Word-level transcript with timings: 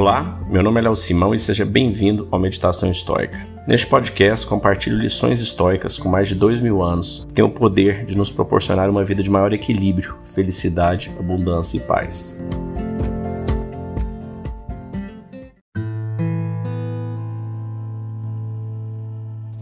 Olá, 0.00 0.40
meu 0.48 0.62
nome 0.62 0.80
é 0.80 0.84
Léo 0.84 0.96
Simão 0.96 1.34
e 1.34 1.38
seja 1.38 1.62
bem-vindo 1.62 2.26
ao 2.30 2.40
Meditação 2.40 2.90
Histórica. 2.90 3.38
Neste 3.68 3.86
podcast, 3.86 4.46
compartilho 4.46 4.96
lições 4.96 5.40
históricas 5.40 5.98
com 5.98 6.08
mais 6.08 6.26
de 6.26 6.34
dois 6.34 6.58
mil 6.58 6.82
anos 6.82 7.26
que 7.28 7.34
têm 7.34 7.44
o 7.44 7.50
poder 7.50 8.06
de 8.06 8.16
nos 8.16 8.30
proporcionar 8.30 8.88
uma 8.88 9.04
vida 9.04 9.22
de 9.22 9.28
maior 9.28 9.52
equilíbrio, 9.52 10.16
felicidade, 10.34 11.14
abundância 11.18 11.76
e 11.76 11.80
paz. 11.80 12.34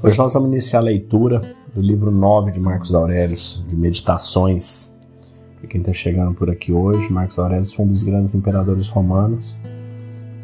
Hoje 0.00 0.16
nós 0.16 0.34
vamos 0.34 0.50
iniciar 0.50 0.78
a 0.78 0.82
leitura 0.82 1.56
do 1.74 1.80
livro 1.82 2.12
9 2.12 2.52
de 2.52 2.60
Marcos 2.60 2.94
Aurelius, 2.94 3.64
de 3.66 3.74
Meditações. 3.74 4.96
Para 5.58 5.66
quem 5.66 5.80
está 5.80 5.92
chegando 5.92 6.32
por 6.32 6.48
aqui 6.48 6.72
hoje, 6.72 7.12
Marcos 7.12 7.40
Aurelius 7.40 7.74
foi 7.74 7.84
um 7.84 7.88
dos 7.88 8.04
grandes 8.04 8.36
imperadores 8.36 8.86
romanos 8.86 9.58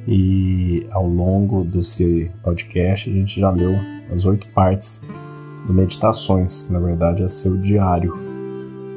e 0.06 0.86
ao 0.90 1.06
longo 1.06 1.64
desse 1.64 2.30
podcast 2.42 3.08
a 3.08 3.12
gente 3.12 3.40
já 3.40 3.50
leu 3.50 3.74
as 4.12 4.26
oito 4.26 4.46
partes 4.48 5.02
do 5.66 5.72
Meditações, 5.72 6.62
que 6.62 6.72
na 6.72 6.78
verdade 6.78 7.22
é 7.22 7.28
seu 7.28 7.56
diário. 7.56 8.14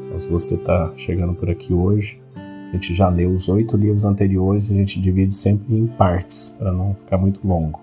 Então, 0.06 0.20
se 0.20 0.30
você 0.30 0.56
está 0.56 0.92
chegando 0.96 1.34
por 1.34 1.50
aqui 1.50 1.74
hoje, 1.74 2.20
a 2.36 2.72
gente 2.74 2.94
já 2.94 3.08
leu 3.08 3.32
os 3.32 3.48
oito 3.48 3.78
livros 3.78 4.04
anteriores 4.04 4.70
e 4.70 4.74
a 4.74 4.78
gente 4.78 5.00
divide 5.00 5.34
sempre 5.34 5.78
em 5.78 5.88
partes, 5.88 6.56
para 6.60 6.72
não 6.72 6.94
ficar 6.94 7.18
muito 7.18 7.46
longo. 7.48 7.80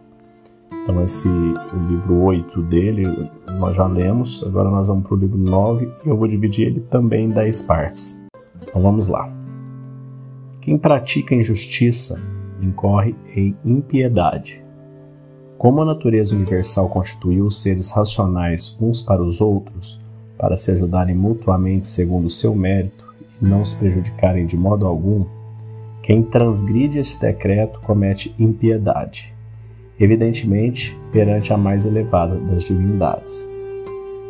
Então, 0.82 1.02
esse 1.02 1.28
o 1.28 1.88
livro 1.88 2.22
8 2.24 2.62
dele 2.64 3.04
nós 3.58 3.74
já 3.74 3.86
lemos, 3.86 4.44
agora 4.46 4.68
nós 4.68 4.88
vamos 4.88 5.04
para 5.06 5.14
o 5.14 5.18
livro 5.18 5.38
9 5.38 5.90
e 6.04 6.08
eu 6.10 6.16
vou 6.16 6.28
dividir 6.28 6.66
ele 6.66 6.80
também 6.80 7.24
em 7.24 7.30
10 7.30 7.62
partes. 7.62 8.20
Então, 8.62 8.82
vamos 8.82 9.08
lá. 9.08 9.32
Quem 10.60 10.76
pratica 10.76 11.34
injustiça 11.34 12.22
incorre 12.60 13.14
em 13.34 13.56
impiedade. 13.64 14.64
Como 15.58 15.80
a 15.80 15.84
natureza 15.84 16.34
universal 16.34 16.88
constituiu 16.88 17.46
os 17.46 17.62
seres 17.62 17.90
racionais 17.90 18.76
uns 18.80 19.00
para 19.00 19.22
os 19.22 19.40
outros, 19.40 20.00
para 20.36 20.56
se 20.56 20.70
ajudarem 20.72 21.14
mutuamente 21.14 21.86
segundo 21.86 22.26
o 22.26 22.30
seu 22.30 22.54
mérito 22.54 23.14
e 23.40 23.46
não 23.46 23.64
se 23.64 23.78
prejudicarem 23.78 24.46
de 24.46 24.56
modo 24.56 24.86
algum, 24.86 25.24
quem 26.02 26.22
transgride 26.22 26.98
esse 26.98 27.18
decreto 27.20 27.80
comete 27.80 28.34
impiedade, 28.38 29.34
evidentemente 29.98 30.98
perante 31.10 31.52
a 31.52 31.56
mais 31.56 31.86
elevada 31.86 32.36
das 32.40 32.64
divindades. 32.64 33.48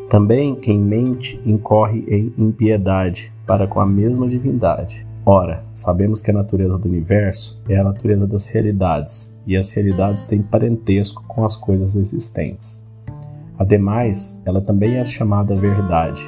Também 0.08 0.54
quem 0.54 0.78
mente 0.78 1.40
incorre 1.44 2.04
em 2.06 2.32
impiedade 2.38 3.32
para 3.46 3.66
com 3.66 3.80
a 3.80 3.86
mesma 3.86 4.28
divindade, 4.28 5.04
Ora, 5.26 5.64
sabemos 5.72 6.20
que 6.20 6.30
a 6.30 6.34
natureza 6.34 6.76
do 6.76 6.86
universo 6.86 7.58
é 7.66 7.78
a 7.78 7.84
natureza 7.84 8.26
das 8.26 8.46
realidades, 8.46 9.34
e 9.46 9.56
as 9.56 9.72
realidades 9.72 10.24
têm 10.24 10.42
parentesco 10.42 11.24
com 11.26 11.42
as 11.44 11.56
coisas 11.56 11.96
existentes. 11.96 12.86
Ademais, 13.58 14.38
ela 14.44 14.60
também 14.60 14.96
é 14.96 15.04
chamada 15.04 15.56
verdade, 15.56 16.22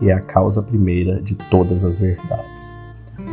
e 0.00 0.08
é 0.08 0.14
a 0.14 0.20
causa 0.20 0.62
primeira 0.62 1.20
de 1.20 1.34
todas 1.34 1.84
as 1.84 1.98
verdades. 1.98 2.74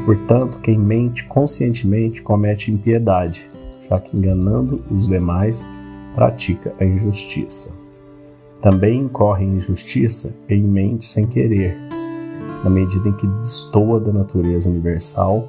Portanto, 0.06 0.60
quem 0.60 0.78
mente 0.78 1.24
conscientemente 1.26 2.22
comete 2.22 2.70
impiedade, 2.70 3.50
já 3.90 4.02
que 4.02 4.18
enganando 4.18 4.84
os 4.92 5.08
demais, 5.08 5.72
pratica 6.14 6.74
a 6.78 6.84
injustiça. 6.84 7.74
Também 8.62 9.04
incorre 9.04 9.46
em 9.46 9.56
injustiça 9.56 10.36
quem 10.46 10.62
mente 10.62 11.06
sem 11.06 11.26
querer, 11.26 11.78
na 12.64 12.70
medida 12.70 13.10
em 13.10 13.14
que 13.14 13.28
destoa 13.28 14.00
da 14.00 14.12
natureza 14.12 14.70
universal 14.70 15.48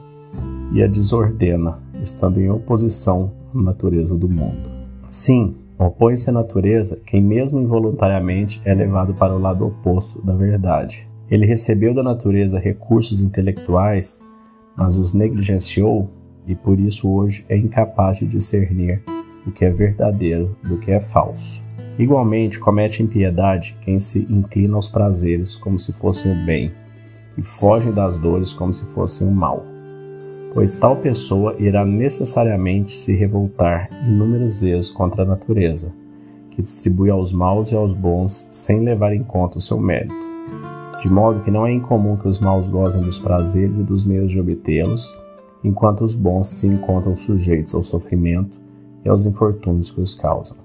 e 0.73 0.83
a 0.83 0.87
desordena, 0.87 1.79
estando 2.01 2.41
em 2.41 2.51
oposição 2.51 3.33
à 3.55 3.61
natureza 3.61 4.17
do 4.17 4.29
mundo. 4.29 4.71
Sim, 5.09 5.57
opõe-se 5.79 6.31
à 6.31 6.33
natureza 6.33 7.01
quem, 7.05 7.23
mesmo 7.23 7.61
involuntariamente, 7.61 8.61
é 8.65 8.73
levado 8.75 9.15
para 9.15 9.35
o 9.35 9.41
lado 9.41 9.67
oposto 9.67 10.21
da 10.23 10.35
verdade. 10.35 11.09
Ele 11.31 11.47
recebeu 11.47 11.95
da 11.95 12.03
natureza 12.03 12.59
recursos 12.59 13.23
intelectuais, 13.23 14.23
mas 14.77 14.97
os 14.97 15.13
negligenciou 15.13 16.09
e 16.47 16.55
por 16.55 16.79
isso 16.79 17.11
hoje 17.11 17.45
é 17.49 17.57
incapaz 17.57 18.19
de 18.19 18.27
discernir 18.27 19.03
o 19.47 19.51
que 19.51 19.65
é 19.65 19.71
verdadeiro 19.71 20.57
do 20.63 20.79
que 20.79 20.91
é 20.91 21.01
falso. 21.01 21.65
Igualmente, 21.99 22.59
comete 22.59 23.03
impiedade 23.03 23.77
quem 23.81 23.99
se 23.99 24.27
inclina 24.31 24.75
aos 24.75 24.89
prazeres 24.89 25.55
como 25.55 25.79
se 25.79 25.93
fossem 25.93 26.33
o 26.33 26.47
bem, 26.47 26.73
e 27.37 27.43
fogem 27.43 27.93
das 27.93 28.17
dores 28.17 28.53
como 28.53 28.73
se 28.73 28.93
fossem 28.93 29.27
o 29.27 29.31
mal. 29.31 29.65
Pois 30.53 30.75
tal 30.75 30.97
pessoa 30.97 31.55
irá 31.59 31.85
necessariamente 31.85 32.91
se 32.91 33.15
revoltar 33.15 33.89
inúmeras 34.09 34.61
vezes 34.61 34.91
contra 34.91 35.23
a 35.23 35.27
natureza, 35.27 35.93
que 36.51 36.61
distribui 36.61 37.09
aos 37.09 37.33
maus 37.33 37.71
e 37.71 37.77
aos 37.77 37.95
bons 37.95 38.49
sem 38.51 38.81
levar 38.81 39.15
em 39.15 39.23
conta 39.23 39.59
o 39.59 39.61
seu 39.61 39.79
mérito. 39.79 40.15
De 41.01 41.09
modo 41.09 41.41
que 41.41 41.51
não 41.51 41.67
é 41.67 41.73
incomum 41.73 42.17
que 42.17 42.29
os 42.29 42.41
maus 42.41 42.69
gozem 42.69 43.03
dos 43.03 43.19
prazeres 43.19 43.79
e 43.79 43.85
dos 43.85 44.05
meios 44.05 44.33
de 44.33 44.41
obtê-los, 44.41 45.19
enquanto 45.63 46.03
os 46.03 46.15
bons 46.15 46.49
se 46.49 46.67
encontram 46.67 47.15
sujeitos 47.15 47.75
ao 47.75 47.83
sofrimento 47.83 48.61
e 49.05 49.09
aos 49.09 49.25
infortúnios 49.25 49.91
que 49.91 50.01
os 50.01 50.15
causam. 50.15 50.59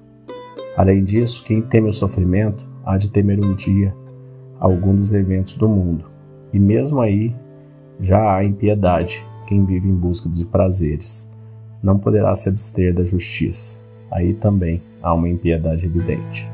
Além 0.76 1.04
disso, 1.04 1.44
quem 1.46 1.62
teme 1.62 1.90
o 1.90 1.94
sofrimento 1.94 2.68
há 2.84 2.98
de 2.98 3.10
temer 3.10 3.40
um 3.40 3.54
dia 3.54 3.96
algum 4.60 4.96
dos 4.96 5.14
eventos 5.14 5.56
do 5.56 5.70
mundo, 5.70 6.06
e 6.56 6.60
mesmo 6.60 7.02
aí 7.02 7.36
já 8.00 8.38
há 8.38 8.42
impiedade 8.42 9.26
quem 9.46 9.66
vive 9.66 9.90
em 9.90 9.94
busca 9.94 10.30
dos 10.30 10.46
prazeres. 10.46 11.30
Não 11.84 12.00
poderá 12.00 12.34
se 12.34 12.48
abster 12.48 12.94
da 12.94 13.04
justiça. 13.04 13.78
Aí 14.10 14.34
também 14.34 14.82
há 15.04 15.14
uma 15.14 15.28
impiedade 15.28 15.86
evidente. 15.86 16.50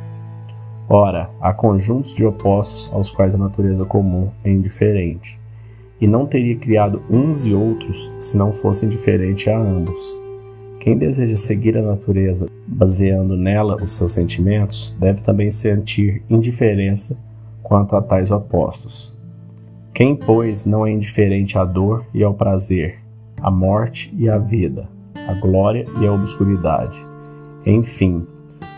Ora, 0.89 1.29
há 1.39 1.53
conjuntos 1.53 2.15
de 2.15 2.25
opostos 2.25 2.91
aos 2.91 3.11
quais 3.11 3.35
a 3.35 3.37
natureza 3.37 3.85
comum 3.85 4.31
é 4.43 4.51
indiferente, 4.51 5.39
e 6.01 6.07
não 6.07 6.25
teria 6.25 6.57
criado 6.57 7.03
uns 7.07 7.45
e 7.45 7.53
outros 7.53 8.11
se 8.19 8.35
não 8.35 8.51
fosse 8.51 8.87
indiferente 8.87 9.51
a 9.51 9.57
ambos. 9.57 10.19
Quem 10.79 10.97
deseja 10.97 11.37
seguir 11.37 11.77
a 11.77 11.81
natureza 11.83 12.49
baseando 12.65 13.37
nela 13.37 13.75
os 13.75 13.91
seus 13.91 14.13
sentimentos 14.13 14.95
deve 14.99 15.21
também 15.21 15.51
sentir 15.51 16.23
indiferença 16.27 17.15
quanto 17.61 17.95
a 17.95 18.01
tais 18.01 18.31
opostos. 18.31 19.20
Quem, 20.01 20.15
pois, 20.15 20.65
não 20.65 20.83
é 20.83 20.91
indiferente 20.91 21.59
à 21.59 21.63
dor 21.63 22.03
e 22.11 22.23
ao 22.23 22.33
prazer, 22.33 22.97
à 23.39 23.51
morte 23.51 24.11
e 24.17 24.27
à 24.27 24.35
vida, 24.39 24.89
à 25.13 25.33
glória 25.35 25.85
e 26.01 26.07
à 26.07 26.11
obscuridade? 26.11 27.05
Enfim, 27.67 28.25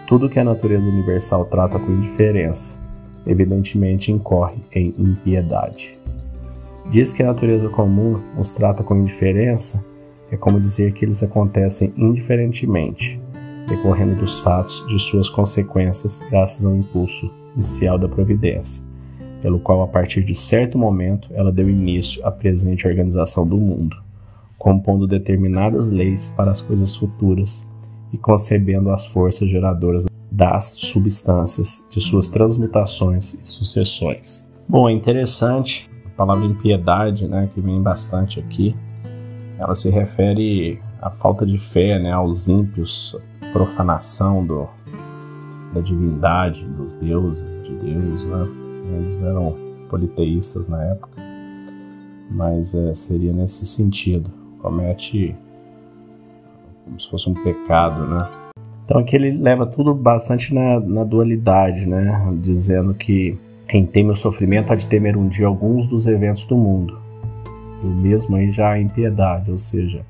tudo 0.05 0.27
que 0.27 0.37
a 0.37 0.43
natureza 0.43 0.83
universal 0.83 1.45
trata 1.45 1.79
com 1.79 1.93
indiferença, 1.93 2.77
evidentemente 3.25 4.11
incorre 4.11 4.57
em 4.73 4.93
impiedade. 4.99 5.97
Diz 6.91 7.13
que 7.13 7.23
a 7.23 7.27
natureza 7.27 7.69
comum 7.69 8.19
os 8.37 8.51
trata 8.51 8.83
com 8.83 8.93
indiferença 8.93 9.81
é 10.29 10.35
como 10.35 10.59
dizer 10.59 10.91
que 10.91 11.05
eles 11.05 11.23
acontecem 11.23 11.93
indiferentemente, 11.95 13.17
decorrendo 13.69 14.15
dos 14.15 14.39
fatos 14.41 14.85
de 14.89 14.99
suas 14.99 15.29
consequências 15.29 16.19
graças 16.29 16.65
ao 16.65 16.75
impulso 16.75 17.31
inicial 17.55 17.97
da 17.97 18.09
providência 18.09 18.91
pelo 19.43 19.59
qual, 19.59 19.81
a 19.81 19.87
partir 19.87 20.23
de 20.23 20.33
certo 20.33 20.77
momento, 20.77 21.27
ela 21.33 21.51
deu 21.51 21.69
início 21.69 22.25
à 22.25 22.31
presente 22.31 22.87
organização 22.87 23.45
do 23.45 23.57
mundo, 23.57 23.93
compondo 24.57 25.05
determinadas 25.05 25.91
leis 25.91 26.33
para 26.37 26.49
as 26.49 26.61
coisas 26.61 26.95
futuras 26.95 27.69
e 28.13 28.17
concebendo 28.17 28.89
as 28.89 29.05
forças 29.05 29.49
geradoras 29.49 30.05
das 30.31 30.75
substâncias, 30.77 31.85
de 31.91 31.99
suas 31.99 32.29
transmutações 32.29 33.33
e 33.33 33.45
sucessões. 33.45 34.49
Bom, 34.65 34.87
é 34.87 34.93
interessante 34.93 35.89
a 36.05 36.09
palavra 36.11 36.45
impiedade, 36.45 37.27
né, 37.27 37.49
que 37.53 37.59
vem 37.59 37.81
bastante 37.81 38.39
aqui, 38.39 38.73
ela 39.59 39.75
se 39.75 39.89
refere 39.89 40.79
à 41.01 41.09
falta 41.09 41.45
de 41.45 41.57
fé, 41.57 41.99
né, 41.99 42.13
aos 42.13 42.47
ímpios, 42.47 43.13
profanação 43.51 44.45
do, 44.45 44.69
da 45.73 45.81
divindade, 45.81 46.63
dos 46.63 46.93
deuses, 46.93 47.61
de 47.61 47.75
Deus, 47.75 48.25
né? 48.25 48.62
Eles 48.83 49.19
eram 49.21 49.55
politeístas 49.89 50.67
na 50.67 50.83
época, 50.83 51.21
mas 52.31 52.73
é, 52.73 52.93
seria 52.93 53.31
nesse 53.31 53.65
sentido. 53.65 54.29
Comete 54.59 55.35
como 56.85 56.99
se 56.99 57.09
fosse 57.09 57.29
um 57.29 57.33
pecado, 57.33 58.05
né? 58.07 58.29
Então 58.85 58.99
aqui 58.99 59.15
ele 59.15 59.31
leva 59.31 59.65
tudo 59.65 59.93
bastante 59.93 60.53
na, 60.53 60.79
na 60.79 61.03
dualidade, 61.03 61.85
né? 61.85 62.21
Dizendo 62.41 62.93
que 62.93 63.37
quem 63.67 63.85
teme 63.85 64.11
o 64.11 64.15
sofrimento 64.15 64.71
há 64.71 64.75
de 64.75 64.87
temer 64.87 65.17
um 65.17 65.27
dia 65.27 65.47
alguns 65.47 65.87
dos 65.87 66.05
eventos 66.05 66.43
do 66.45 66.57
mundo. 66.57 66.97
E 67.83 67.87
mesmo 67.87 68.35
aí 68.35 68.51
já 68.51 68.71
a 68.71 68.79
impiedade, 68.79 69.49
ou 69.49 69.57
seja, 69.57 70.05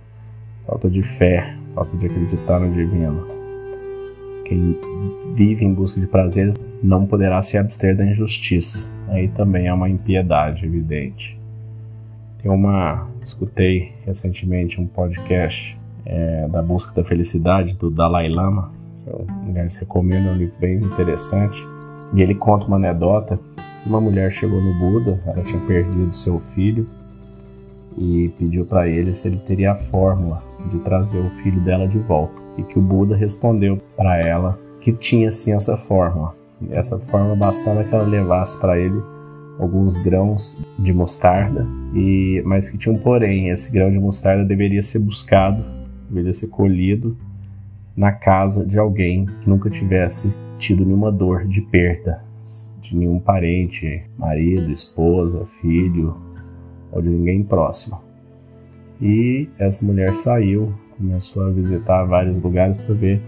falta 0.66 0.90
de 0.90 1.04
fé, 1.04 1.56
falta 1.76 1.96
de 1.98 2.06
acreditar 2.06 2.60
no 2.60 2.74
divino. 2.74 3.43
Quem 4.46 4.78
vive 5.36 5.64
em 5.64 5.74
busca 5.74 6.00
de 6.00 6.08
prazeres 6.08 6.56
não 6.82 7.06
poderá 7.06 7.42
se 7.42 7.58
abster 7.58 7.96
da 7.96 8.06
injustiça. 8.06 8.94
Aí 9.08 9.28
também 9.30 9.68
é 9.68 9.74
uma 9.74 9.90
impiedade 9.90 10.66
evidente. 10.66 11.40
Tem 12.42 12.52
uma. 12.52 13.08
Escutei 13.22 13.94
recentemente 14.06 14.80
um 14.80 14.86
podcast 14.86 15.78
é, 16.06 16.48
da 16.50 16.62
busca 16.62 16.94
da 16.94 17.08
felicidade 17.08 17.78
do 17.78 17.90
Dalai 17.90 18.28
Lama. 18.28 18.72
Eu, 19.08 19.26
aliás, 19.48 19.78
recomendo, 19.78 20.28
é 20.28 20.32
um 20.32 20.38
livro 20.38 20.56
bem 20.60 20.76
interessante. 20.76 21.62
E 22.14 22.22
ele 22.22 22.36
conta 22.36 22.68
uma 22.68 22.76
anedota 22.76 23.40
uma 23.86 24.00
mulher 24.00 24.32
chegou 24.32 24.62
no 24.62 24.74
Buda, 24.74 25.20
ela 25.26 25.44
tinha 25.44 25.60
perdido 25.62 26.12
seu 26.14 26.40
filho 26.40 26.88
e 27.98 28.30
pediu 28.40 28.66
para 28.66 28.88
ele 28.88 29.14
se 29.14 29.28
ele 29.28 29.38
teria 29.38 29.74
a 29.74 29.76
fórmula 29.76 30.42
de 30.70 30.80
trazer 30.80 31.20
o 31.20 31.30
filho 31.42 31.60
dela 31.62 31.88
de 31.88 31.98
volta. 32.00 32.42
E 32.58 32.64
que 32.64 32.78
o 32.78 32.82
Buda 32.82 33.16
respondeu 33.16 33.80
para 33.96 34.20
ela 34.20 34.60
que 34.80 34.92
tinha 34.92 35.30
sim 35.32 35.54
essa 35.54 35.78
fórmula. 35.78 36.36
E 36.62 36.74
essa 36.74 37.00
fórmula 37.00 37.36
bastava 37.36 37.84
que 37.84 37.94
ela 37.94 38.04
levasse 38.04 38.60
para 38.60 38.78
ele 38.78 39.02
alguns 39.60 39.98
grãos 39.98 40.64
de 40.80 40.92
mostarda, 40.92 41.66
e 41.94 42.42
mas 42.44 42.70
que 42.70 42.78
tinha 42.78 42.94
um 42.94 42.98
porém, 42.98 43.50
esse 43.50 43.72
grão 43.72 43.92
de 43.92 44.00
mostarda 44.00 44.44
deveria 44.44 44.82
ser 44.82 44.98
buscado, 45.00 45.64
deveria 46.10 46.34
ser 46.34 46.48
colhido 46.48 47.16
na 47.96 48.12
casa 48.12 48.66
de 48.66 48.80
alguém 48.80 49.26
que 49.26 49.48
nunca 49.48 49.70
tivesse 49.70 50.36
tido 50.58 50.84
nenhuma 50.84 51.12
dor 51.12 51.46
de 51.46 51.62
perda 51.62 52.24
de 52.94 52.98
nenhum 52.98 53.20
parente, 53.20 54.04
marido, 54.18 54.70
esposa, 54.72 55.46
filho 55.62 56.16
ou 56.92 57.02
de 57.02 57.10
ninguém 57.10 57.44
próximo. 57.44 58.03
E 59.02 59.50
essa 59.58 59.86
mulher 59.86 60.14
saiu, 60.14 60.74
começou 60.98 61.46
a 61.46 61.50
visitar 61.50 62.04
vários 62.06 62.38
lugares 62.38 62.78
para 62.78 62.94
ver 62.94 63.22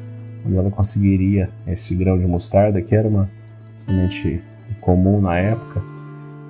onde 0.46 0.56
ela 0.56 0.70
conseguiria 0.70 1.50
esse 1.68 1.96
grão 1.96 2.18
de 2.18 2.26
mostarda, 2.26 2.82
que 2.82 2.96
era 2.96 3.08
uma 3.08 3.30
semente 3.76 4.42
comum 4.82 5.20
na 5.20 5.38
época, 5.38 5.82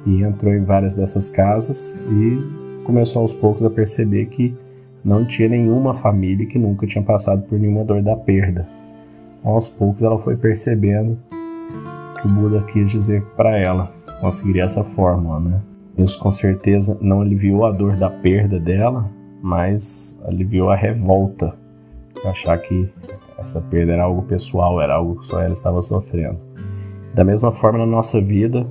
e 0.05 0.21
entrou 0.21 0.53
em 0.53 0.63
várias 0.63 0.95
dessas 0.95 1.29
casas 1.29 1.99
e 2.09 2.83
começou 2.83 3.21
aos 3.21 3.33
poucos 3.33 3.63
a 3.63 3.69
perceber 3.69 4.27
que 4.27 4.53
não 5.03 5.25
tinha 5.25 5.49
nenhuma 5.49 5.93
família 5.93 6.45
que 6.45 6.59
nunca 6.59 6.85
tinha 6.85 7.03
passado 7.03 7.43
por 7.43 7.59
nenhuma 7.59 7.83
dor 7.83 8.01
da 8.01 8.15
perda. 8.15 8.67
Então, 9.39 9.53
aos 9.53 9.67
poucos 9.67 10.03
ela 10.03 10.17
foi 10.19 10.35
percebendo 10.35 11.17
que 12.19 12.27
o 12.27 12.29
Buda 12.29 12.63
quis 12.71 12.91
dizer 12.91 13.23
para 13.35 13.57
ela, 13.57 13.93
conseguiria 14.19 14.63
essa 14.63 14.83
fórmula, 14.83 15.39
né? 15.39 15.61
Isso 15.97 16.19
com 16.19 16.29
certeza 16.29 16.97
não 17.01 17.21
aliviou 17.21 17.65
a 17.65 17.71
dor 17.71 17.95
da 17.95 18.09
perda 18.09 18.59
dela, 18.59 19.09
mas 19.41 20.19
aliviou 20.25 20.69
a 20.69 20.75
revolta 20.75 21.55
de 22.15 22.27
achar 22.27 22.57
que 22.57 22.89
essa 23.37 23.61
perda 23.61 23.93
era 23.93 24.03
algo 24.03 24.23
pessoal, 24.23 24.81
era 24.81 24.95
algo 24.95 25.15
que 25.15 25.25
só 25.25 25.41
ela 25.41 25.53
estava 25.53 25.81
sofrendo. 25.81 26.39
Da 27.13 27.23
mesma 27.23 27.51
forma, 27.51 27.79
na 27.79 27.85
nossa 27.85 28.21
vida, 28.21 28.67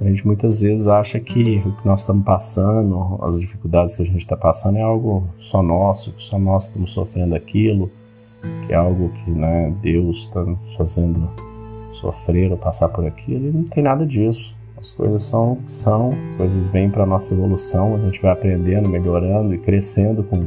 a 0.00 0.04
gente 0.04 0.26
muitas 0.26 0.60
vezes 0.60 0.88
acha 0.88 1.20
que 1.20 1.62
o 1.64 1.72
que 1.76 1.86
nós 1.86 2.00
estamos 2.00 2.24
passando, 2.24 3.18
as 3.22 3.40
dificuldades 3.40 3.94
que 3.94 4.02
a 4.02 4.06
gente 4.06 4.18
está 4.18 4.36
passando, 4.36 4.78
é 4.78 4.82
algo 4.82 5.28
só 5.36 5.62
nosso, 5.62 6.12
que 6.12 6.22
só 6.22 6.38
nós 6.38 6.66
estamos 6.66 6.92
sofrendo 6.92 7.34
aquilo, 7.34 7.90
que 8.66 8.72
é 8.72 8.76
algo 8.76 9.10
que 9.10 9.30
né, 9.30 9.74
Deus 9.80 10.24
está 10.24 10.44
fazendo 10.76 11.30
sofrer 11.92 12.50
ou 12.50 12.58
passar 12.58 12.88
por 12.88 13.06
aquilo, 13.06 13.46
e 13.46 13.52
não 13.52 13.64
tem 13.64 13.82
nada 13.82 14.06
disso. 14.06 14.56
As 14.82 14.90
coisas 14.90 15.22
são 15.22 15.58
são, 15.64 16.10
as 16.30 16.34
coisas 16.34 16.66
vêm 16.66 16.90
para 16.90 17.06
nossa 17.06 17.32
evolução, 17.32 17.94
a 17.94 17.98
gente 17.98 18.20
vai 18.20 18.32
aprendendo, 18.32 18.90
melhorando 18.90 19.54
e 19.54 19.58
crescendo 19.58 20.24
com 20.24 20.44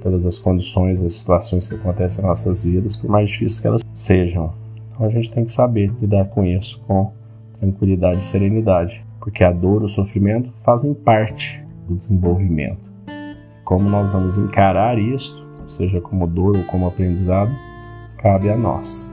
todas 0.00 0.24
as 0.24 0.38
condições, 0.38 1.02
as 1.02 1.12
situações 1.12 1.68
que 1.68 1.74
acontecem 1.74 2.24
nas 2.24 2.42
nossas 2.42 2.64
vidas, 2.64 2.96
por 2.96 3.10
mais 3.10 3.28
difíceis 3.28 3.60
que 3.60 3.66
elas 3.66 3.82
sejam. 3.92 4.54
Então 4.88 5.06
a 5.06 5.10
gente 5.10 5.30
tem 5.30 5.44
que 5.44 5.52
saber 5.52 5.92
lidar 6.00 6.24
com 6.30 6.42
isso 6.42 6.82
com 6.86 7.12
tranquilidade 7.60 8.20
e 8.20 8.24
serenidade, 8.24 9.04
porque 9.20 9.44
a 9.44 9.52
dor, 9.52 9.82
o 9.82 9.88
sofrimento 9.88 10.50
fazem 10.64 10.94
parte 10.94 11.62
do 11.86 11.96
desenvolvimento. 11.96 12.80
Como 13.62 13.90
nós 13.90 14.14
vamos 14.14 14.38
encarar 14.38 14.98
isso, 14.98 15.46
seja 15.66 16.00
como 16.00 16.26
dor 16.26 16.56
ou 16.56 16.64
como 16.64 16.86
aprendizado, 16.86 17.54
cabe 18.16 18.48
a 18.48 18.56
nós. 18.56 19.12